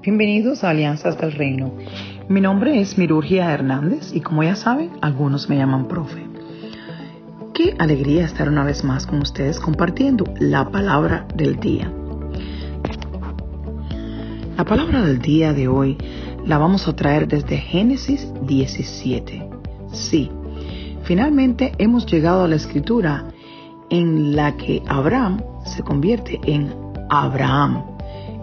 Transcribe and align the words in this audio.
Bienvenidos 0.00 0.62
a 0.62 0.70
Alianzas 0.70 1.18
del 1.18 1.32
Reino. 1.32 1.72
Mi 2.28 2.40
nombre 2.40 2.80
es 2.80 2.98
Mirurgia 2.98 3.52
Hernández 3.52 4.12
y 4.14 4.20
como 4.20 4.44
ya 4.44 4.54
saben, 4.54 4.92
algunos 5.00 5.48
me 5.48 5.56
llaman 5.56 5.88
profe. 5.88 6.24
Qué 7.52 7.74
alegría 7.80 8.24
estar 8.24 8.48
una 8.48 8.62
vez 8.62 8.84
más 8.84 9.08
con 9.08 9.20
ustedes 9.20 9.58
compartiendo 9.58 10.24
la 10.38 10.70
palabra 10.70 11.26
del 11.34 11.58
día. 11.58 11.92
La 14.56 14.64
palabra 14.64 15.02
del 15.02 15.18
día 15.18 15.52
de 15.52 15.66
hoy 15.66 15.98
la 16.46 16.58
vamos 16.58 16.86
a 16.86 16.94
traer 16.94 17.26
desde 17.26 17.56
Génesis 17.56 18.32
17. 18.42 19.50
Sí, 19.92 20.30
finalmente 21.02 21.72
hemos 21.78 22.06
llegado 22.06 22.44
a 22.44 22.48
la 22.48 22.56
escritura 22.56 23.26
en 23.90 24.36
la 24.36 24.56
que 24.56 24.80
Abraham 24.86 25.42
se 25.64 25.82
convierte 25.82 26.38
en 26.44 26.72
Abraham, 27.10 27.97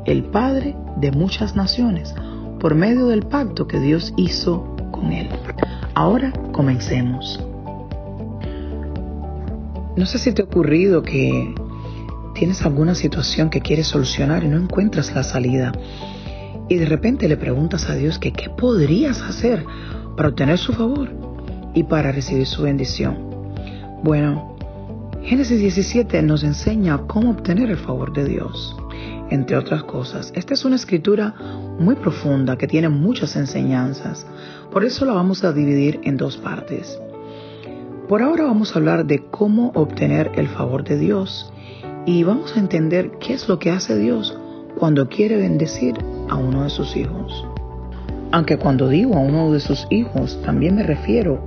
el 0.05 0.23
padre 0.23 0.75
de 0.97 1.11
muchas 1.11 1.55
naciones, 1.55 2.13
por 2.59 2.75
medio 2.75 3.07
del 3.07 3.23
pacto 3.23 3.67
que 3.67 3.79
Dios 3.79 4.13
hizo 4.17 4.75
con 4.91 5.11
él. 5.11 5.29
Ahora 5.93 6.31
comencemos. 6.51 7.43
No 9.95 10.05
sé 10.05 10.17
si 10.17 10.33
te 10.33 10.41
ha 10.41 10.45
ocurrido 10.45 11.03
que 11.03 11.53
tienes 12.33 12.65
alguna 12.65 12.95
situación 12.95 13.49
que 13.49 13.61
quieres 13.61 13.87
solucionar 13.87 14.43
y 14.43 14.47
no 14.47 14.57
encuentras 14.57 15.15
la 15.15 15.23
salida. 15.23 15.71
Y 16.67 16.75
de 16.75 16.85
repente 16.85 17.27
le 17.27 17.37
preguntas 17.37 17.89
a 17.89 17.95
Dios 17.95 18.19
que 18.19 18.33
qué 18.33 18.49
podrías 18.49 19.21
hacer 19.21 19.65
para 20.17 20.29
obtener 20.29 20.57
su 20.57 20.73
favor 20.73 21.09
y 21.73 21.83
para 21.83 22.11
recibir 22.11 22.45
su 22.45 22.63
bendición. 22.63 23.17
Bueno, 24.03 24.55
Génesis 25.23 25.59
17 25.59 26.21
nos 26.21 26.43
enseña 26.43 26.99
cómo 27.07 27.31
obtener 27.31 27.69
el 27.69 27.77
favor 27.77 28.13
de 28.13 28.25
Dios, 28.25 28.75
entre 29.29 29.57
otras 29.57 29.83
cosas. 29.83 30.31
Esta 30.35 30.53
es 30.53 30.65
una 30.65 30.75
escritura 30.75 31.33
muy 31.79 31.95
profunda 31.95 32.57
que 32.57 32.67
tiene 32.67 32.89
muchas 32.89 33.35
enseñanzas, 33.35 34.25
por 34.71 34.83
eso 34.83 35.05
la 35.05 35.13
vamos 35.13 35.43
a 35.43 35.53
dividir 35.53 36.01
en 36.03 36.17
dos 36.17 36.37
partes. 36.37 36.99
Por 38.07 38.21
ahora 38.21 38.43
vamos 38.43 38.75
a 38.75 38.79
hablar 38.79 39.05
de 39.05 39.25
cómo 39.31 39.71
obtener 39.73 40.31
el 40.35 40.47
favor 40.47 40.83
de 40.83 40.97
Dios 40.97 41.51
y 42.05 42.23
vamos 42.23 42.55
a 42.55 42.59
entender 42.59 43.11
qué 43.19 43.33
es 43.33 43.49
lo 43.49 43.57
que 43.57 43.71
hace 43.71 43.97
Dios 43.97 44.37
cuando 44.77 45.09
quiere 45.09 45.37
bendecir 45.37 45.95
a 46.29 46.35
uno 46.35 46.63
de 46.63 46.69
sus 46.69 46.95
hijos. 46.95 47.47
Aunque 48.31 48.57
cuando 48.57 48.89
digo 48.89 49.15
a 49.15 49.21
uno 49.21 49.51
de 49.51 49.59
sus 49.59 49.87
hijos 49.89 50.39
también 50.43 50.75
me 50.75 50.83
refiero 50.83 51.43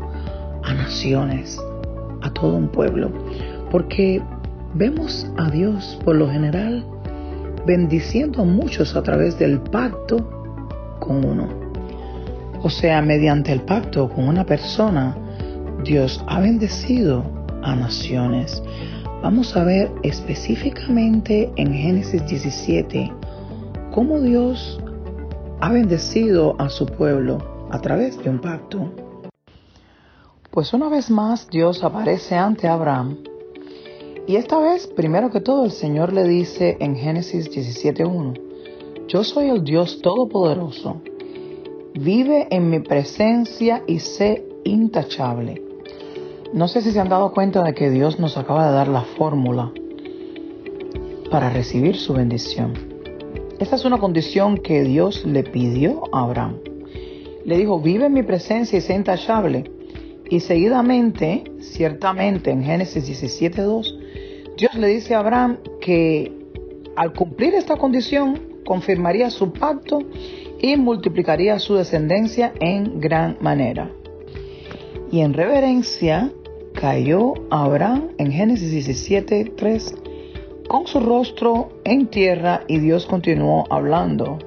a 0.64 0.74
naciones, 0.74 1.60
a 2.22 2.30
todo 2.30 2.56
un 2.56 2.68
pueblo 2.68 3.12
porque 3.70 4.22
vemos 4.74 5.26
a 5.36 5.50
Dios 5.50 5.98
por 6.04 6.16
lo 6.16 6.28
general 6.28 6.84
bendiciendo 7.68 8.40
a 8.40 8.44
muchos 8.46 8.96
a 8.96 9.02
través 9.02 9.38
del 9.38 9.60
pacto 9.60 10.16
con 10.98 11.22
uno. 11.22 11.46
O 12.62 12.70
sea, 12.70 13.02
mediante 13.02 13.52
el 13.52 13.60
pacto 13.60 14.08
con 14.08 14.26
una 14.26 14.44
persona, 14.44 15.14
Dios 15.84 16.24
ha 16.26 16.40
bendecido 16.40 17.22
a 17.62 17.76
naciones. 17.76 18.62
Vamos 19.22 19.54
a 19.54 19.64
ver 19.64 19.90
específicamente 20.02 21.52
en 21.56 21.74
Génesis 21.74 22.26
17 22.26 23.12
cómo 23.92 24.18
Dios 24.20 24.80
ha 25.60 25.70
bendecido 25.70 26.56
a 26.58 26.70
su 26.70 26.86
pueblo 26.86 27.68
a 27.70 27.78
través 27.80 28.16
de 28.24 28.30
un 28.30 28.40
pacto. 28.40 28.90
Pues 30.50 30.72
una 30.72 30.88
vez 30.88 31.10
más 31.10 31.50
Dios 31.50 31.84
aparece 31.84 32.34
ante 32.34 32.66
Abraham 32.66 33.18
y 34.28 34.36
esta 34.36 34.58
vez, 34.58 34.86
primero 34.86 35.30
que 35.30 35.40
todo, 35.40 35.64
el 35.64 35.70
Señor 35.70 36.12
le 36.12 36.24
dice 36.24 36.76
en 36.80 36.96
Génesis 36.96 37.50
17.1, 37.50 38.38
yo 39.08 39.24
soy 39.24 39.48
el 39.48 39.64
Dios 39.64 40.02
Todopoderoso, 40.02 41.00
vive 41.94 42.46
en 42.50 42.68
mi 42.68 42.80
presencia 42.80 43.82
y 43.86 44.00
sé 44.00 44.44
intachable. 44.64 45.62
No 46.52 46.68
sé 46.68 46.82
si 46.82 46.90
se 46.90 47.00
han 47.00 47.08
dado 47.08 47.32
cuenta 47.32 47.64
de 47.64 47.72
que 47.72 47.88
Dios 47.88 48.20
nos 48.20 48.36
acaba 48.36 48.66
de 48.66 48.74
dar 48.74 48.88
la 48.88 49.00
fórmula 49.00 49.72
para 51.30 51.48
recibir 51.48 51.96
su 51.96 52.12
bendición. 52.12 52.74
Esta 53.58 53.76
es 53.76 53.86
una 53.86 53.96
condición 53.96 54.58
que 54.58 54.84
Dios 54.84 55.24
le 55.24 55.42
pidió 55.42 56.02
a 56.12 56.24
Abraham. 56.24 56.58
Le 57.46 57.56
dijo, 57.56 57.80
vive 57.80 58.04
en 58.04 58.12
mi 58.12 58.22
presencia 58.22 58.76
y 58.76 58.82
sé 58.82 58.94
intachable. 58.94 59.70
Y 60.28 60.40
seguidamente, 60.40 61.44
ciertamente 61.60 62.50
en 62.50 62.62
Génesis 62.62 63.08
17.2, 63.08 63.97
Dios 64.58 64.74
le 64.74 64.88
dice 64.88 65.14
a 65.14 65.20
Abraham 65.20 65.58
que 65.80 66.32
al 66.96 67.12
cumplir 67.12 67.54
esta 67.54 67.76
condición 67.76 68.58
confirmaría 68.66 69.30
su 69.30 69.52
pacto 69.52 70.00
y 70.58 70.76
multiplicaría 70.76 71.60
su 71.60 71.76
descendencia 71.76 72.52
en 72.58 72.98
gran 72.98 73.38
manera. 73.40 73.88
Y 75.12 75.20
en 75.20 75.32
reverencia 75.32 76.32
cayó 76.74 77.34
Abraham 77.50 78.08
en 78.18 78.32
Génesis 78.32 78.72
17, 78.72 79.52
3 79.56 79.94
con 80.66 80.88
su 80.88 80.98
rostro 80.98 81.68
en 81.84 82.08
tierra 82.08 82.64
y 82.66 82.78
Dios 82.80 83.06
continuó 83.06 83.64
hablando. 83.70 84.38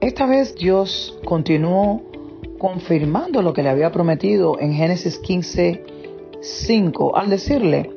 Esta 0.00 0.26
vez 0.26 0.54
Dios 0.54 1.18
continuó 1.24 2.02
confirmando 2.58 3.42
lo 3.42 3.52
que 3.52 3.64
le 3.64 3.68
había 3.68 3.90
prometido 3.90 4.60
en 4.60 4.74
Génesis 4.74 5.18
15, 5.18 5.82
5 6.40 7.16
al 7.16 7.30
decirle, 7.30 7.95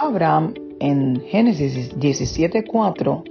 Abraham 0.00 0.54
en 0.78 1.20
Génesis 1.26 1.92
17:4, 1.98 3.24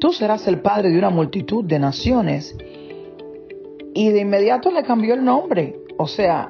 tú 0.00 0.12
serás 0.12 0.48
el 0.48 0.60
padre 0.60 0.90
de 0.90 0.98
una 0.98 1.10
multitud 1.10 1.64
de 1.64 1.78
naciones. 1.78 2.56
Y 3.94 4.08
de 4.08 4.20
inmediato 4.20 4.72
le 4.72 4.82
cambió 4.82 5.14
el 5.14 5.24
nombre. 5.24 5.76
O 5.98 6.08
sea, 6.08 6.48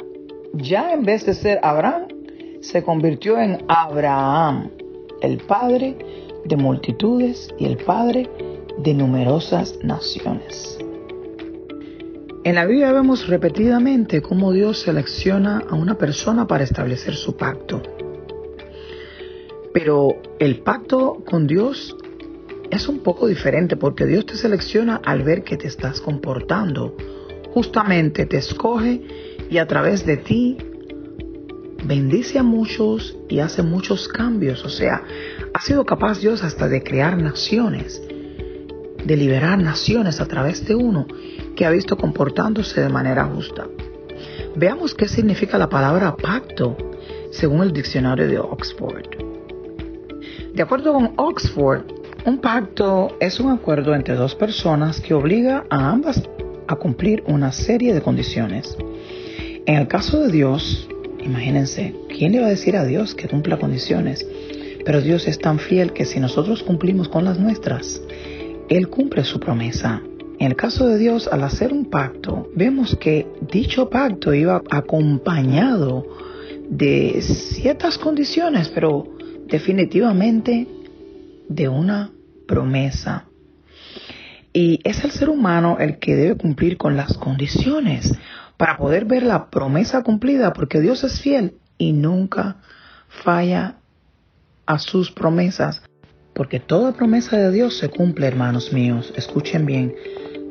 ya 0.55 0.93
en 0.93 1.05
vez 1.05 1.27
de 1.27 1.35
ser 1.35 1.59
Abraham, 1.63 2.07
se 2.61 2.83
convirtió 2.83 3.39
en 3.39 3.59
Abraham, 3.69 4.71
el 5.21 5.39
padre 5.39 5.99
de 6.47 6.57
multitudes 6.57 7.53
y 7.59 7.67
el 7.67 7.77
padre 7.77 8.31
de 8.79 8.95
numerosas 8.95 9.79
naciones. 9.83 10.79
En 12.45 12.55
la 12.55 12.65
Biblia 12.65 12.93
vemos 12.93 13.29
repetidamente 13.29 14.23
cómo 14.23 14.53
Dios 14.53 14.81
selecciona 14.81 15.63
a 15.69 15.75
una 15.75 15.99
persona 15.99 16.47
para 16.47 16.65
establecer 16.65 17.15
su 17.15 17.37
pacto. 17.37 17.83
Pero 19.73 20.21
el 20.39 20.61
pacto 20.61 21.23
con 21.25 21.47
Dios 21.47 21.97
es 22.71 22.89
un 22.89 23.01
poco 23.01 23.27
diferente 23.27 23.77
porque 23.77 24.07
Dios 24.07 24.27
te 24.27 24.37
selecciona 24.37 25.01
al 25.05 25.23
ver 25.23 25.45
que 25.45 25.57
te 25.57 25.69
estás 25.69 26.01
comportando. 26.01 26.97
Justamente 27.53 28.27
te 28.27 28.39
escoge 28.39 29.03
y 29.51 29.59
a 29.59 29.67
través 29.67 30.07
de 30.07 30.17
ti 30.17 30.57
bendice 31.85 32.39
a 32.39 32.43
muchos 32.43 33.17
y 33.29 33.41
hace 33.41 33.63
muchos 33.63 34.09
cambios. 34.09 34.65
O 34.65 34.69
sea, 34.69 35.03
ha 35.53 35.61
sido 35.61 35.85
capaz 35.85 36.21
Dios 36.21 36.43
hasta 36.43 36.69
de 36.69 36.83
crear 36.83 37.17
naciones, 37.19 38.03
de 39.05 39.17
liberar 39.17 39.59
naciones 39.59 40.21
a 40.21 40.27
través 40.27 40.67
de 40.67 40.75
uno 40.75 41.07
que 41.57 41.67
ha 41.67 41.71
visto 41.71 41.97
comportándose 41.97 42.81
de 42.81 42.89
manera 42.89 43.25
justa. 43.25 43.67
Veamos 44.57 44.95
qué 44.95 45.09
significa 45.09 45.59
la 45.59 45.69
palabra 45.69 46.17
pacto 46.17 46.77
según 47.31 47.63
el 47.63 47.73
diccionario 47.73 48.29
de 48.29 48.39
Oxford. 48.39 49.32
De 50.55 50.63
acuerdo 50.63 50.93
con 50.93 51.13
Oxford, 51.17 51.85
un 52.27 52.37
pacto 52.39 53.17
es 53.21 53.41
un 53.41 53.51
acuerdo 53.51 53.95
entre 53.95 54.15
dos 54.17 54.35
personas 54.35 55.01
que 55.01 55.15
obliga 55.15 55.65
a 55.71 55.91
ambas 55.91 56.23
a 56.69 56.77
cumplir 56.77 57.25
una 57.27 57.53
serie 57.53 57.95
de 57.95 58.03
condiciones. 58.03 58.77
En 59.65 59.77
el 59.77 59.89
caso 59.89 60.21
de 60.21 60.31
Dios, 60.31 60.87
imagínense, 61.25 61.95
¿quién 62.11 62.33
le 62.33 62.41
va 62.41 62.49
a 62.49 62.51
decir 62.51 62.77
a 62.77 62.85
Dios 62.85 63.15
que 63.15 63.29
cumpla 63.29 63.57
condiciones? 63.57 64.27
Pero 64.85 65.01
Dios 65.01 65.27
es 65.27 65.39
tan 65.39 65.59
fiel 65.59 65.95
que 65.95 66.05
si 66.05 66.21
nosotros 66.21 66.63
cumplimos 66.63 67.09
con 67.09 67.25
las 67.25 67.39
nuestras, 67.39 68.03
Él 68.69 68.89
cumple 68.89 69.25
su 69.25 69.41
promesa. 69.41 70.03
En 70.39 70.49
el 70.49 70.57
caso 70.57 70.87
de 70.87 70.99
Dios, 70.99 71.29
al 71.33 71.45
hacer 71.45 71.73
un 71.73 71.87
pacto, 71.87 72.51
vemos 72.55 72.95
que 72.97 73.27
dicho 73.51 73.89
pacto 73.89 74.35
iba 74.35 74.63
acompañado 74.71 76.05
de 76.69 77.23
ciertas 77.23 77.97
condiciones, 77.97 78.69
pero 78.69 79.12
definitivamente 79.53 80.67
de 81.49 81.69
una 81.69 82.11
promesa. 82.49 83.27
Y 84.53 84.81
es 84.83 85.05
el 85.05 85.11
ser 85.13 85.29
humano 85.29 85.77
el 85.79 85.99
que 85.99 86.17
debe 86.17 86.37
cumplir 86.37 86.79
con 86.79 86.97
las 86.97 87.17
condiciones 87.19 88.13
para 88.57 88.79
poder 88.79 89.05
ver 89.05 89.23
la 89.23 89.51
promesa 89.51 90.03
cumplida, 90.03 90.53
porque 90.55 90.81
Dios 90.81 91.05
es 91.05 91.21
fiel 91.21 91.55
y 91.79 91.93
nunca 91.93 92.57
falla 93.09 93.77
a 94.65 94.79
sus 94.79 95.11
promesas, 95.11 95.83
porque 96.35 96.59
toda 96.59 96.93
promesa 96.93 97.37
de 97.37 97.51
Dios 97.51 97.77
se 97.77 97.91
cumple, 97.91 98.27
hermanos 98.27 98.73
míos. 98.73 99.13
Escuchen 99.17 99.67
bien, 99.67 99.95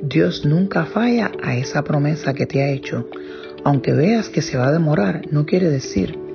Dios 0.04 0.46
nunca 0.46 0.86
falla 0.86 1.32
a 1.44 1.56
esa 1.56 1.84
promesa 1.84 2.34
que 2.34 2.46
te 2.46 2.62
ha 2.62 2.70
hecho. 2.70 3.10
Aunque 3.64 3.94
veas 3.94 4.30
que 4.30 4.42
se 4.42 4.58
va 4.58 4.68
a 4.68 4.72
demorar, 4.72 5.22
no 5.32 5.46
quiere 5.46 5.70
decir 5.70 6.31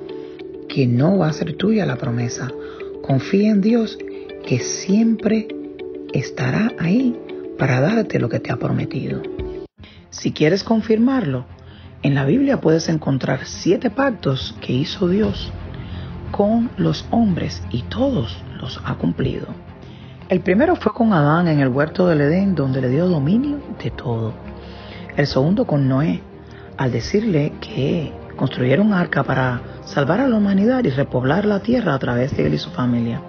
que 0.77 0.85
no 0.85 1.17
va 1.17 1.29
a 1.29 1.33
ser 1.33 1.55
tuya 1.57 1.87
la 1.87 1.95
promesa. 1.95 2.51
Confía 3.01 3.49
en 3.49 3.61
Dios 3.61 3.97
que 4.45 4.59
siempre 4.59 5.47
estará 6.13 6.71
ahí 6.77 7.19
para 7.57 7.81
darte 7.81 8.19
lo 8.19 8.29
que 8.29 8.39
te 8.39 8.51
ha 8.51 8.57
prometido. 8.57 9.23
Si 10.11 10.33
quieres 10.33 10.63
confirmarlo, 10.63 11.47
en 12.03 12.13
la 12.13 12.25
Biblia 12.25 12.61
puedes 12.61 12.89
encontrar 12.89 13.45
siete 13.45 13.89
pactos 13.89 14.55
que 14.61 14.71
hizo 14.71 15.07
Dios 15.07 15.51
con 16.29 16.69
los 16.77 17.07
hombres 17.09 17.63
y 17.71 17.81
todos 17.81 18.37
los 18.61 18.79
ha 18.85 18.99
cumplido. 18.99 19.47
El 20.29 20.41
primero 20.41 20.75
fue 20.75 20.93
con 20.93 21.11
Adán 21.11 21.47
en 21.47 21.59
el 21.59 21.69
huerto 21.69 22.05
del 22.05 22.21
Edén 22.21 22.53
donde 22.53 22.81
le 22.81 22.89
dio 22.89 23.07
dominio 23.07 23.61
de 23.83 23.89
todo. 23.89 24.35
El 25.15 25.25
segundo 25.25 25.65
con 25.65 25.89
Noé 25.89 26.21
al 26.77 26.91
decirle 26.91 27.53
que 27.61 28.13
construyera 28.35 28.83
un 28.83 28.93
arca 28.93 29.23
para 29.23 29.59
salvar 29.87 30.19
a 30.19 30.27
la 30.27 30.35
humanidad 30.35 30.83
y 30.83 30.89
repoblar 30.89 31.45
la 31.45 31.61
tierra 31.61 31.93
a 31.93 31.99
través 31.99 32.35
de 32.35 32.45
él 32.45 32.53
y 32.53 32.57
su 32.57 32.69
familia. 32.71 33.21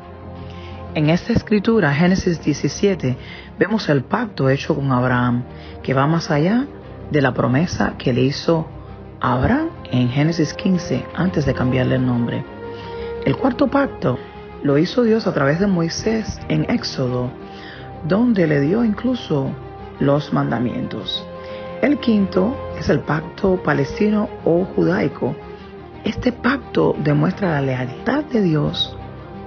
En 0.94 1.08
esta 1.08 1.32
escritura, 1.32 1.94
Génesis 1.94 2.43
17, 2.43 3.16
vemos 3.58 3.88
el 3.88 4.02
pacto 4.02 4.49
hecho 4.49 4.75
con 4.75 4.90
Abraham, 4.90 5.44
que 5.82 5.94
va 5.94 6.06
más 6.06 6.31
allá 6.31 6.66
de 7.10 7.22
la 7.22 7.32
promesa 7.32 7.94
que 7.96 8.12
le 8.12 8.22
hizo 8.22 8.66
Abraham 9.20 9.69
en 9.93 10.08
Génesis 10.08 10.52
15 10.55 11.06
antes 11.14 11.46
de 11.46 11.55
cambiarle 11.55 11.94
el 11.94 12.05
nombre. 12.05 12.44
El 13.25 13.37
cuarto 13.37 13.69
pacto 13.69 14.19
lo 14.62 14.78
hizo 14.78 15.05
Dios 15.05 15.26
a 15.26 15.34
través 15.34 15.60
de 15.60 15.69
Moisés 15.69 16.40
en 16.49 16.69
Éxodo, 16.69 17.31
donde 18.08 18.46
le 18.46 18.60
dio 18.60 18.84
incluso 18.84 19.52
los 20.00 20.32
mandamientos. 20.32 21.25
El 21.82 21.99
quinto 21.99 22.56
es 22.76 22.88
el 22.88 23.00
pacto 23.00 23.62
palestino 23.62 24.28
o 24.44 24.64
judaico. 24.64 25.37
Este 26.08 26.32
pacto 26.32 26.96
demuestra 27.05 27.50
la 27.50 27.60
lealtad 27.60 28.25
de 28.25 28.40
Dios 28.40 28.96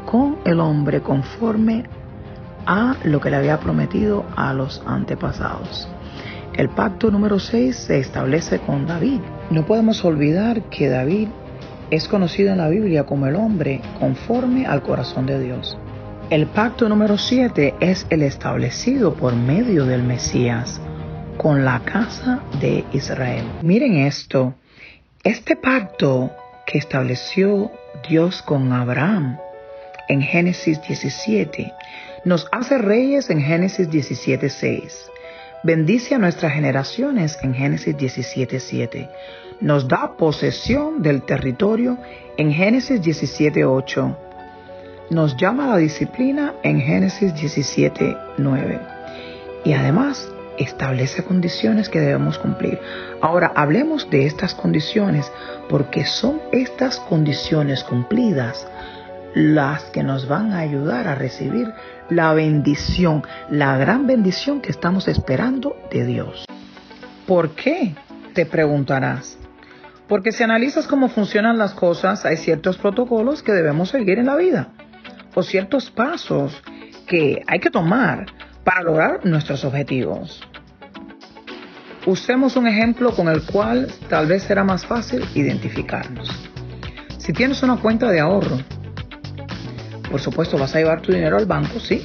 con 0.06 0.38
el 0.46 0.60
hombre 0.60 1.02
conforme 1.02 1.86
a 2.68 2.96
lo 3.04 3.20
que 3.20 3.32
le 3.32 3.38
había 3.38 3.60
prometido 3.60 4.28
a 4.36 4.54
los 4.54 4.84
antepasados. 4.86 5.90
El 6.54 6.70
pacto 6.70 7.10
número 7.10 7.40
6 7.40 7.76
se 7.76 7.98
establece 7.98 8.60
con 8.60 8.86
David. 8.86 9.22
No 9.50 9.66
podemos 9.66 10.06
olvidar 10.06 10.62
que 10.70 10.88
David 10.88 11.30
es 11.90 12.08
conocido 12.08 12.52
en 12.52 12.60
la 12.60 12.70
Biblia 12.70 13.08
como 13.08 13.26
el 13.26 13.38
hombre 13.38 13.82
conforme 14.00 14.68
al 14.68 14.84
corazón 14.84 15.26
de 15.26 15.40
Dios. 15.40 15.80
El 16.30 16.46
pacto 16.46 16.88
número 16.88 17.18
7 17.18 17.74
es 17.80 18.06
el 18.12 18.22
establecido 18.22 19.16
por 19.16 19.36
medio 19.36 19.86
del 19.86 20.04
Mesías 20.04 20.80
con 21.38 21.66
la 21.66 21.80
casa 21.80 22.44
de 22.60 22.86
Israel. 22.94 23.46
Miren 23.64 23.98
esto, 23.98 24.54
este 25.24 25.56
pacto 25.56 26.30
que 26.72 26.78
estableció 26.78 27.72
Dios 28.08 28.42
con 28.42 28.72
Abraham 28.72 29.38
en 30.08 30.22
Génesis 30.22 30.82
17 30.82 31.74
nos 32.24 32.48
hace 32.52 32.78
reyes 32.78 33.30
en 33.30 33.42
Génesis 33.42 33.90
17.6 33.90 35.12
bendice 35.64 36.16
a 36.16 36.18
nuestras 36.18 36.54
generaciones 36.54 37.38
en 37.42 37.54
Génesis 37.54 37.96
17.7. 37.96 39.10
Nos 39.60 39.88
da 39.88 40.14
posesión 40.18 41.02
del 41.02 41.22
territorio 41.24 41.98
en 42.38 42.52
Génesis 42.52 43.02
17.8. 43.02 44.16
Nos 45.12 45.38
llama 45.38 45.66
a 45.66 45.68
la 45.72 45.78
disciplina 45.78 46.56
en 46.64 46.80
Génesis 46.80 47.34
17.9. 47.34 48.80
Y 49.66 49.74
además 49.74 50.31
establece 50.58 51.24
condiciones 51.24 51.90
que 51.90 52.00
debemos 52.00 52.38
cumplir. 52.38 52.80
Ahora 53.22 53.52
hablemos 53.56 54.10
de 54.10 54.26
estas 54.26 54.54
condiciones 54.54 55.32
porque 55.70 56.06
son 56.06 56.42
estas 56.52 57.00
condiciones 57.00 57.84
cumplidas 57.84 58.68
las 59.34 59.84
que 59.86 60.04
nos 60.04 60.28
van 60.28 60.52
a 60.52 60.60
ayudar 60.60 61.08
a 61.08 61.16
recibir 61.16 61.72
la 62.10 62.34
bendición, 62.34 63.24
la 63.50 63.78
gran 63.78 64.06
bendición 64.06 64.62
que 64.62 64.72
estamos 64.72 65.08
esperando 65.08 65.76
de 65.90 66.06
Dios. 66.06 66.46
¿Por 67.26 67.52
qué? 67.52 67.96
Te 68.34 68.46
preguntarás. 68.46 69.38
Porque 70.08 70.34
si 70.34 70.44
analizas 70.44 70.88
cómo 70.88 71.08
funcionan 71.08 71.58
las 71.58 71.74
cosas, 71.74 72.26
hay 72.26 72.36
ciertos 72.36 72.78
protocolos 72.78 73.44
que 73.44 73.54
debemos 73.54 73.90
seguir 73.90 74.20
en 74.20 74.26
la 74.26 74.36
vida 74.36 74.70
o 75.34 75.44
ciertos 75.44 75.90
pasos 75.90 76.62
que 77.08 77.44
hay 77.48 77.60
que 77.60 77.70
tomar 77.70 78.26
para 78.64 78.84
lograr 78.84 79.26
nuestros 79.26 79.64
objetivos. 79.66 80.42
Usemos 82.06 82.56
un 82.56 82.68
ejemplo 82.68 83.12
con 83.12 83.28
el 83.28 83.44
cual 83.44 83.92
tal 84.10 84.28
vez 84.28 84.44
será 84.44 84.64
más 84.64 84.86
fácil 84.86 85.24
identificarnos. 85.36 86.30
Si 87.18 87.32
tienes 87.34 87.62
una 87.62 87.78
cuenta 87.78 88.10
de 88.10 88.20
ahorro 88.20 88.58
por 90.12 90.20
supuesto, 90.20 90.58
vas 90.58 90.76
a 90.76 90.80
llevar 90.80 91.02
tu 91.02 91.14
dinero 91.14 91.38
al 91.38 91.46
banco, 91.46 91.80
sí. 91.80 92.04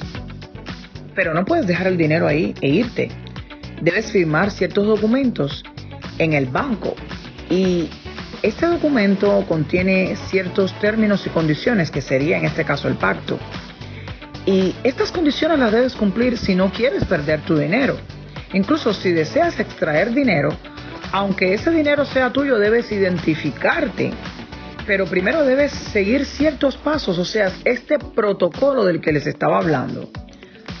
Pero 1.13 1.33
no 1.33 1.43
puedes 1.43 1.67
dejar 1.67 1.87
el 1.87 1.97
dinero 1.97 2.25
ahí 2.25 2.53
e 2.61 2.69
irte. 2.69 3.09
Debes 3.81 4.11
firmar 4.11 4.49
ciertos 4.49 4.87
documentos 4.87 5.63
en 6.17 6.31
el 6.31 6.45
banco. 6.45 6.95
Y 7.49 7.89
este 8.41 8.65
documento 8.65 9.45
contiene 9.45 10.15
ciertos 10.29 10.73
términos 10.79 11.27
y 11.27 11.29
condiciones, 11.31 11.91
que 11.91 12.01
sería 12.01 12.37
en 12.37 12.45
este 12.45 12.63
caso 12.63 12.87
el 12.87 12.95
pacto. 12.95 13.37
Y 14.47 14.73
estas 14.83 15.11
condiciones 15.11 15.59
las 15.59 15.71
debes 15.71 15.95
cumplir 15.95 16.39
si 16.39 16.55
no 16.55 16.71
quieres 16.71 17.05
perder 17.05 17.41
tu 17.41 17.55
dinero. 17.55 17.97
Incluso 18.53 18.91
si 18.93 19.11
deseas 19.11 19.59
extraer 19.59 20.11
dinero, 20.11 20.49
aunque 21.11 21.53
ese 21.53 21.69
dinero 21.69 22.03
sea 22.05 22.33
tuyo, 22.33 22.57
debes 22.57 22.91
identificarte 22.91 24.11
pero 24.87 25.05
primero 25.05 25.43
debes 25.43 25.73
seguir 25.73 26.25
ciertos 26.25 26.77
pasos, 26.77 27.19
o 27.19 27.25
sea, 27.25 27.51
este 27.65 27.99
protocolo 27.99 28.85
del 28.85 29.01
que 29.01 29.11
les 29.11 29.27
estaba 29.27 29.57
hablando. 29.57 30.09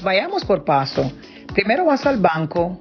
Vayamos 0.01 0.45
por 0.45 0.63
paso. 0.63 1.11
Primero 1.53 1.83
vas 1.85 2.05
al 2.05 2.17
banco, 2.17 2.79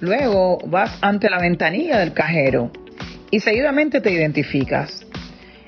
luego 0.00 0.58
vas 0.66 0.98
ante 1.00 1.30
la 1.30 1.40
ventanilla 1.40 1.98
del 1.98 2.12
cajero 2.12 2.70
y 3.30 3.40
seguidamente 3.40 4.02
te 4.02 4.10
identificas. 4.10 5.06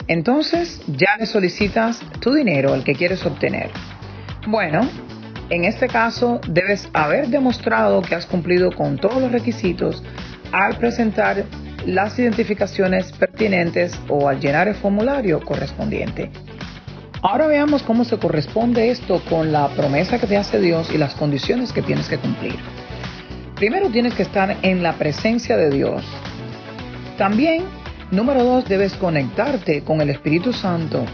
Entonces 0.06 0.81
ya 0.87 1.17
le 1.19 1.25
solicitas 1.25 2.00
tu 2.21 2.35
dinero, 2.35 2.75
el 2.75 2.85
que 2.85 2.94
quieres 2.94 3.25
obtener. 3.25 3.71
Bueno, 4.50 4.89
en 5.50 5.67
este 5.67 5.89
caso 5.89 6.41
debes 6.49 6.89
haber 6.95 7.29
demostrado 7.29 8.00
que 8.00 8.15
has 8.15 8.25
cumplido 8.25 8.73
con 8.73 8.97
todos 8.97 9.21
los 9.21 9.31
requisitos 9.31 10.03
al 10.53 10.79
presentar 10.79 11.45
las 11.85 12.19
identificaciones 12.19 13.12
pertinentes 13.12 14.00
o 14.09 14.27
al 14.27 14.41
llenar 14.41 14.67
el 14.67 14.75
formulario 14.75 15.39
correspondiente. 15.41 16.31
Ahora 17.21 17.47
veamos 17.47 17.83
cómo 17.83 18.07
se 18.07 18.19
corresponde 18.19 18.90
esto 18.90 19.23
con 19.28 19.52
la 19.52 19.69
promesa 19.69 20.19
que 20.19 20.26
te 20.26 20.38
hace 20.38 20.59
Dios 20.59 20.90
y 20.95 20.97
las 20.97 21.14
condiciones 21.14 21.71
que 21.71 21.83
tienes 21.83 22.09
que 22.09 22.17
cumplir. 22.17 22.57
Primero 23.55 23.90
tienes 23.90 24.14
que 24.14 24.23
estar 24.23 24.57
en 24.62 24.83
la 24.83 24.95
presencia 24.95 25.59
de 25.59 25.69
Dios. 25.69 26.02
También, 27.19 27.64
número 28.11 28.43
dos, 28.43 28.64
debes 28.64 28.95
conectarte 28.95 29.85
con 29.85 30.00
el 30.00 30.09
Espíritu 30.09 30.55
Santo 30.55 31.05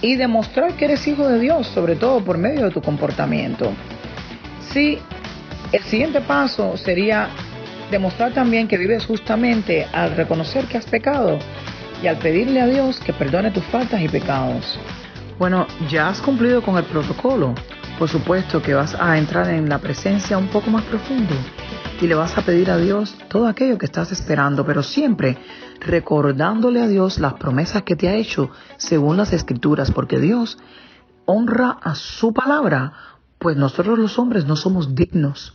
y 0.00 0.16
demostrar 0.16 0.74
que 0.74 0.86
eres 0.86 1.06
hijo 1.06 1.26
de 1.28 1.38
Dios, 1.38 1.66
sobre 1.68 1.96
todo 1.96 2.24
por 2.24 2.38
medio 2.38 2.64
de 2.64 2.70
tu 2.70 2.82
comportamiento. 2.82 3.72
Sí, 4.72 4.98
el 5.72 5.82
siguiente 5.84 6.20
paso 6.20 6.76
sería 6.76 7.28
demostrar 7.90 8.32
también 8.32 8.68
que 8.68 8.76
vives 8.76 9.06
justamente 9.06 9.86
al 9.92 10.16
reconocer 10.16 10.66
que 10.66 10.78
has 10.78 10.86
pecado 10.86 11.38
y 12.02 12.08
al 12.08 12.16
pedirle 12.18 12.60
a 12.60 12.66
Dios 12.66 13.00
que 13.00 13.12
perdone 13.12 13.50
tus 13.50 13.64
faltas 13.64 14.00
y 14.00 14.08
pecados. 14.08 14.78
Bueno, 15.38 15.66
ya 15.88 16.08
has 16.08 16.20
cumplido 16.20 16.62
con 16.62 16.76
el 16.76 16.84
protocolo. 16.84 17.54
Por 17.98 18.08
supuesto 18.08 18.62
que 18.62 18.74
vas 18.74 18.94
a 18.94 19.16
entrar 19.16 19.48
en 19.48 19.68
la 19.68 19.78
presencia 19.78 20.36
un 20.36 20.48
poco 20.48 20.70
más 20.70 20.82
profundo 20.84 21.34
y 22.00 22.06
le 22.06 22.14
vas 22.14 22.36
a 22.36 22.42
pedir 22.42 22.70
a 22.70 22.76
Dios 22.76 23.16
todo 23.28 23.46
aquello 23.46 23.78
que 23.78 23.86
estás 23.86 24.12
esperando, 24.12 24.66
pero 24.66 24.82
siempre 24.82 25.38
recordándole 25.80 26.80
a 26.80 26.88
Dios 26.88 27.18
las 27.18 27.34
promesas 27.34 27.82
que 27.82 27.96
te 27.96 28.08
ha 28.08 28.14
hecho 28.14 28.50
según 28.76 29.16
las 29.16 29.32
escrituras, 29.32 29.90
porque 29.90 30.18
Dios 30.18 30.58
honra 31.24 31.78
a 31.82 31.94
su 31.94 32.32
palabra, 32.32 32.92
pues 33.38 33.56
nosotros 33.56 33.98
los 33.98 34.18
hombres 34.18 34.44
no 34.44 34.56
somos 34.56 34.94
dignos 34.94 35.54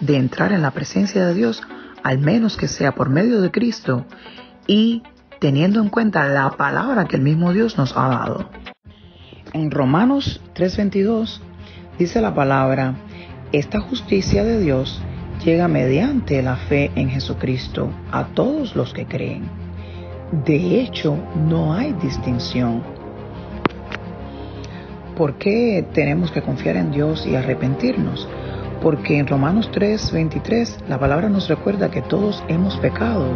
de 0.00 0.16
entrar 0.16 0.52
en 0.52 0.62
la 0.62 0.72
presencia 0.72 1.26
de 1.26 1.34
Dios, 1.34 1.62
al 2.02 2.18
menos 2.18 2.56
que 2.56 2.66
sea 2.66 2.94
por 2.94 3.08
medio 3.08 3.40
de 3.40 3.52
Cristo 3.52 4.04
y 4.66 5.02
teniendo 5.38 5.80
en 5.80 5.88
cuenta 5.88 6.26
la 6.28 6.50
palabra 6.50 7.06
que 7.06 7.16
el 7.16 7.22
mismo 7.22 7.52
Dios 7.52 7.78
nos 7.78 7.96
ha 7.96 8.08
dado. 8.08 8.50
En 9.52 9.70
Romanos 9.70 10.40
3:22 10.54 11.40
dice 11.98 12.20
la 12.20 12.34
palabra, 12.34 12.96
esta 13.52 13.80
justicia 13.80 14.44
de 14.44 14.60
Dios 14.60 15.00
llega 15.44 15.68
mediante 15.68 16.42
la 16.42 16.56
fe 16.56 16.90
en 16.94 17.10
Jesucristo 17.10 17.90
a 18.10 18.26
todos 18.26 18.76
los 18.76 18.92
que 18.92 19.06
creen. 19.06 19.48
De 20.44 20.80
hecho, 20.80 21.16
no 21.48 21.74
hay 21.74 21.92
distinción. 21.94 22.82
¿Por 25.16 25.34
qué 25.34 25.84
tenemos 25.92 26.30
que 26.30 26.42
confiar 26.42 26.76
en 26.76 26.90
Dios 26.90 27.26
y 27.26 27.36
arrepentirnos? 27.36 28.28
Porque 28.80 29.18
en 29.18 29.26
Romanos 29.26 29.70
3, 29.72 30.12
23 30.12 30.84
la 30.88 30.98
palabra 30.98 31.28
nos 31.28 31.48
recuerda 31.48 31.90
que 31.90 32.02
todos 32.02 32.42
hemos 32.48 32.76
pecado 32.78 33.26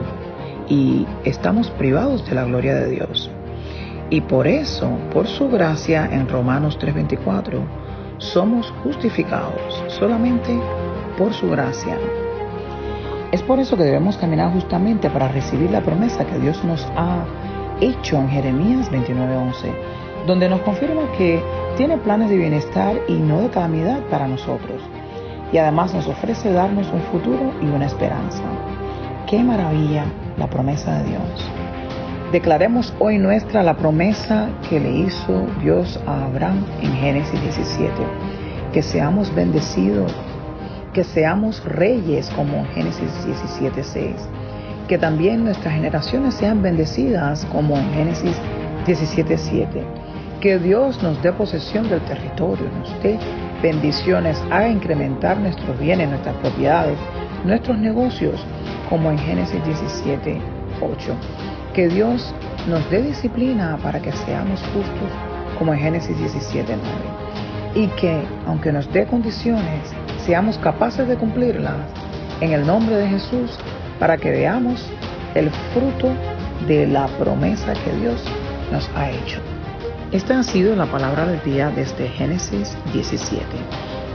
y 0.68 1.06
estamos 1.24 1.70
privados 1.70 2.26
de 2.28 2.34
la 2.34 2.44
gloria 2.44 2.74
de 2.74 2.90
Dios. 2.90 3.30
Y 4.10 4.20
por 4.22 4.46
eso, 4.46 4.98
por 5.12 5.26
su 5.26 5.48
gracia, 5.48 6.08
en 6.10 6.28
Romanos 6.28 6.78
3:24, 6.78 7.60
somos 8.18 8.72
justificados 8.82 9.84
solamente 9.88 10.58
por 11.16 11.32
su 11.34 11.50
gracia. 11.50 11.98
Es 13.32 13.42
por 13.42 13.58
eso 13.58 13.76
que 13.76 13.82
debemos 13.82 14.16
caminar 14.16 14.52
justamente 14.52 15.10
para 15.10 15.28
recibir 15.28 15.70
la 15.70 15.80
promesa 15.80 16.24
que 16.24 16.38
Dios 16.38 16.62
nos 16.64 16.86
ha 16.96 17.24
hecho 17.80 18.16
en 18.16 18.28
Jeremías 18.28 18.90
29:11, 18.90 19.72
donde 20.26 20.48
nos 20.48 20.60
confirma 20.60 21.10
que 21.18 21.42
tiene 21.76 21.98
planes 21.98 22.30
de 22.30 22.36
bienestar 22.36 22.96
y 23.08 23.14
no 23.14 23.40
de 23.40 23.50
calamidad 23.50 24.00
para 24.10 24.28
nosotros. 24.28 24.80
Y 25.52 25.58
además 25.58 25.94
nos 25.94 26.06
ofrece 26.06 26.52
darnos 26.52 26.90
un 26.92 27.00
futuro 27.02 27.52
y 27.62 27.66
una 27.66 27.86
esperanza. 27.86 28.42
Qué 29.26 29.42
maravilla 29.42 30.04
la 30.38 30.46
promesa 30.48 30.98
de 30.98 31.10
Dios. 31.10 31.50
Declaremos 32.32 32.92
hoy 32.98 33.18
nuestra 33.18 33.62
la 33.62 33.76
promesa 33.76 34.48
que 34.68 34.80
le 34.80 34.90
hizo 34.90 35.46
Dios 35.62 36.00
a 36.06 36.24
Abraham 36.24 36.64
en 36.82 36.92
Génesis 36.94 37.40
17, 37.40 37.92
que 38.72 38.82
seamos 38.82 39.32
bendecidos, 39.34 40.12
que 40.96 41.04
seamos 41.04 41.62
reyes 41.62 42.30
como 42.30 42.64
Génesis 42.74 43.12
17, 43.26 43.84
6, 43.84 44.14
que 44.88 44.96
también 44.96 45.44
nuestras 45.44 45.74
generaciones 45.74 46.32
sean 46.32 46.62
bendecidas 46.62 47.44
como 47.52 47.76
en 47.76 47.92
Génesis 47.92 48.34
17, 48.86 49.36
7, 49.36 49.84
que 50.40 50.58
Dios 50.58 51.02
nos 51.02 51.22
dé 51.22 51.34
posesión 51.34 51.86
del 51.90 52.00
territorio, 52.06 52.64
nos 52.78 53.02
dé 53.02 53.18
bendiciones, 53.62 54.42
haga 54.50 54.70
incrementar 54.70 55.36
nuestros 55.36 55.78
bienes, 55.78 56.08
nuestras 56.08 56.34
propiedades, 56.36 56.96
nuestros 57.44 57.76
negocios, 57.76 58.42
como 58.88 59.10
en 59.10 59.18
Génesis 59.18 59.62
17, 59.66 60.40
8 60.80 61.14
que 61.74 61.88
Dios 61.90 62.34
nos 62.66 62.90
dé 62.90 63.02
disciplina 63.02 63.76
para 63.82 64.00
que 64.00 64.10
seamos 64.10 64.62
justos, 64.72 65.12
como 65.58 65.74
en 65.74 65.80
Génesis 65.80 66.16
17, 66.16 66.74
9. 67.74 67.84
Y 67.84 67.88
que, 68.00 68.22
aunque 68.46 68.72
nos 68.72 68.90
dé 68.94 69.04
condiciones, 69.04 69.92
seamos 70.26 70.58
capaces 70.58 71.06
de 71.06 71.16
cumplirlas 71.16 71.76
en 72.40 72.52
el 72.52 72.66
nombre 72.66 72.96
de 72.96 73.08
Jesús 73.08 73.52
para 74.00 74.16
que 74.16 74.32
veamos 74.32 74.84
el 75.36 75.50
fruto 75.72 76.08
de 76.66 76.88
la 76.88 77.06
promesa 77.06 77.72
que 77.84 77.92
Dios 77.92 78.20
nos 78.72 78.90
ha 78.96 79.08
hecho. 79.08 79.38
Esta 80.10 80.40
ha 80.40 80.42
sido 80.42 80.74
la 80.74 80.86
palabra 80.86 81.26
del 81.26 81.40
día 81.44 81.70
desde 81.70 82.08
Génesis 82.08 82.76
17. 82.92 83.40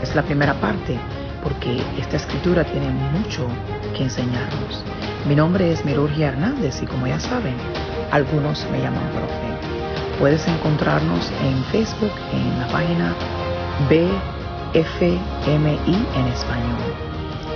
Es 0.04 0.14
la 0.14 0.24
primera 0.24 0.54
parte 0.56 1.00
porque 1.42 1.82
esta 1.98 2.18
escritura 2.18 2.66
tiene 2.66 2.90
mucho 2.90 3.48
que 3.96 4.04
enseñarnos. 4.04 4.84
Mi 5.30 5.36
nombre 5.36 5.72
es 5.72 5.86
Mirurgia 5.86 6.28
Hernández 6.28 6.82
y 6.84 6.88
como 6.88 7.08
ya 7.08 7.22
saben, 7.22 7.56
algunos 8.12 8.68
me 8.70 8.82
llaman 8.82 9.10
profe. 9.12 10.20
Puedes 10.20 10.46
encontrarnos 10.46 11.32
en 11.42 11.64
Facebook 11.66 12.12
en 12.34 12.60
la 12.60 12.68
página 12.68 13.16
BFMI 14.74 16.08
en 16.16 16.28
español. 16.28 16.80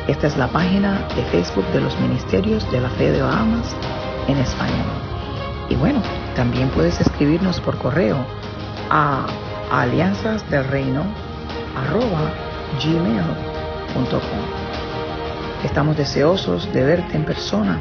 Esta 0.08 0.28
es 0.28 0.38
la 0.38 0.48
página 0.48 1.08
de 1.16 1.24
Facebook 1.32 1.66
de 1.72 1.80
los 1.80 1.98
Ministerios 2.00 2.70
de 2.72 2.82
la 2.82 2.90
Fe 2.90 3.12
de 3.12 3.22
Bahamas 3.22 3.74
en 4.28 4.38
español. 4.38 4.86
Y 5.70 5.76
bueno, 5.76 6.02
también 6.36 6.70
puedes 6.70 7.00
escribirnos 7.00 7.60
por 7.62 7.78
correo 7.78 8.18
a 8.90 9.26
alianzasdelreino 9.72 11.04
Estamos 15.64 15.98
deseosos 15.98 16.72
de 16.74 16.84
verte 16.84 17.16
en 17.16 17.24
persona 17.24 17.80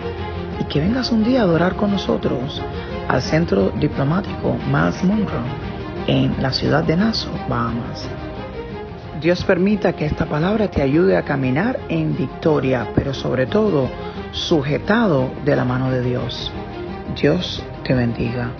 y 0.60 0.64
que 0.64 0.80
vengas 0.80 1.10
un 1.10 1.24
día 1.24 1.40
a 1.40 1.44
adorar 1.44 1.74
con 1.76 1.90
nosotros 1.90 2.62
al 3.08 3.20
Centro 3.20 3.70
Diplomático 3.70 4.56
Miles 4.66 5.02
Monroe 5.02 5.42
en 6.06 6.40
la 6.40 6.52
ciudad 6.52 6.84
de 6.84 6.96
Nassau, 6.96 7.32
Bahamas. 7.48 8.08
Dios 9.24 9.42
permita 9.42 9.94
que 9.94 10.04
esta 10.04 10.26
palabra 10.26 10.70
te 10.70 10.82
ayude 10.82 11.16
a 11.16 11.22
caminar 11.22 11.80
en 11.88 12.14
victoria, 12.14 12.90
pero 12.94 13.14
sobre 13.14 13.46
todo 13.46 13.88
sujetado 14.32 15.30
de 15.46 15.56
la 15.56 15.64
mano 15.64 15.90
de 15.90 16.02
Dios. 16.02 16.52
Dios 17.18 17.64
te 17.84 17.94
bendiga. 17.94 18.50